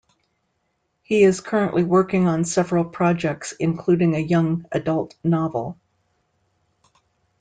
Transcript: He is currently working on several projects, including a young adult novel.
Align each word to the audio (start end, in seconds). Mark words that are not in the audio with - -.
He 1.03 1.21
is 1.21 1.41
currently 1.41 1.83
working 1.83 2.27
on 2.27 2.43
several 2.43 2.85
projects, 2.85 3.51
including 3.51 4.15
a 4.15 4.19
young 4.19 4.65
adult 4.71 5.13
novel. 5.23 5.77